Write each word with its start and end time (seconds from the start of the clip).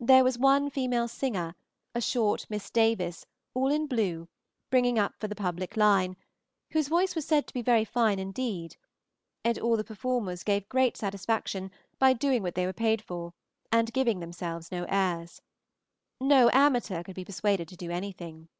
There 0.00 0.22
was 0.22 0.36
one 0.36 0.68
female 0.68 1.08
singer, 1.08 1.56
a 1.94 2.00
short 2.02 2.44
Miss 2.50 2.68
Davis, 2.70 3.24
all 3.54 3.70
in 3.72 3.86
blue, 3.86 4.28
bringing 4.68 4.98
up 4.98 5.14
for 5.18 5.28
the 5.28 5.34
public 5.34 5.78
line, 5.78 6.18
whose 6.72 6.88
voice 6.88 7.14
was 7.14 7.26
said 7.26 7.46
to 7.46 7.54
be 7.54 7.62
very 7.62 7.86
fine 7.86 8.18
indeed; 8.18 8.76
and 9.42 9.58
all 9.58 9.78
the 9.78 9.82
performers 9.82 10.42
gave 10.44 10.68
great 10.68 10.98
satisfaction 10.98 11.70
by 11.98 12.12
doing 12.12 12.42
what 12.42 12.54
they 12.54 12.66
were 12.66 12.74
paid 12.74 13.00
for, 13.00 13.32
and 13.72 13.94
giving 13.94 14.20
themselves 14.20 14.70
no 14.70 14.84
airs. 14.90 15.40
No 16.20 16.50
amateur 16.52 17.02
could 17.02 17.16
be 17.16 17.24
persuaded 17.24 17.66
to 17.68 17.76
do 17.76 17.90
anything. 17.90 18.50